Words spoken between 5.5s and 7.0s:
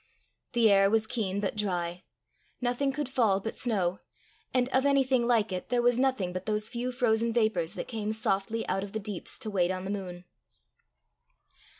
it there was nothing but those few